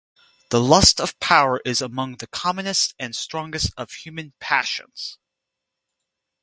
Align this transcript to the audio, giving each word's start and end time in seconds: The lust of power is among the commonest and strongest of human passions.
The 0.49 0.59
lust 0.59 0.99
of 0.99 1.19
power 1.19 1.61
is 1.63 1.79
among 1.79 2.15
the 2.17 2.25
commonest 2.25 2.95
and 2.97 3.15
strongest 3.15 3.71
of 3.77 3.91
human 3.91 4.33
passions. 4.39 5.19